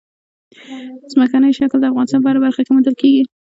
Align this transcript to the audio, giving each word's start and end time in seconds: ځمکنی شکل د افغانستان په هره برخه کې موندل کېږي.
ځمکنی 1.13 1.51
شکل 1.59 1.77
د 1.79 1.85
افغانستان 1.91 2.19
په 2.23 2.29
هره 2.29 2.43
برخه 2.45 2.61
کې 2.63 2.71
موندل 2.73 2.95
کېږي. 3.01 3.23